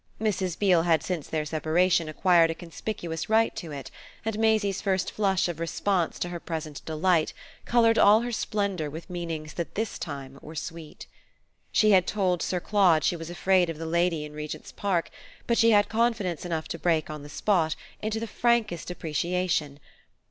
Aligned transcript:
Mrs. 0.19 0.57
Beale 0.57 0.81
had 0.81 1.03
since 1.03 1.27
their 1.27 1.45
separation 1.45 2.09
acquired 2.09 2.49
a 2.49 2.55
conspicuous 2.55 3.29
right 3.29 3.55
to 3.55 3.71
it, 3.71 3.91
and 4.25 4.39
Maisie's 4.39 4.81
first 4.81 5.11
flush 5.11 5.47
of 5.47 5.59
response 5.59 6.17
to 6.17 6.29
her 6.29 6.39
present 6.39 6.83
delight 6.85 7.33
coloured 7.65 7.99
all 7.99 8.21
her 8.21 8.31
splendour 8.31 8.89
with 8.89 9.11
meanings 9.11 9.53
that 9.53 9.75
this 9.75 9.99
time 9.99 10.39
were 10.41 10.55
sweet. 10.55 11.05
She 11.71 11.91
had 11.91 12.07
told 12.07 12.41
Sir 12.41 12.59
Claude 12.59 13.03
she 13.03 13.15
was 13.15 13.29
afraid 13.29 13.69
of 13.69 13.77
the 13.77 13.85
lady 13.85 14.25
in 14.25 14.31
the 14.31 14.37
Regent's 14.37 14.71
Park; 14.71 15.11
but 15.45 15.59
she 15.59 15.69
had 15.69 15.87
confidence 15.87 16.45
enough 16.45 16.67
to 16.69 16.79
break 16.79 17.11
on 17.11 17.21
the 17.21 17.29
spot, 17.29 17.75
into 18.01 18.19
the 18.19 18.25
frankest 18.25 18.89
appreciation. 18.89 19.79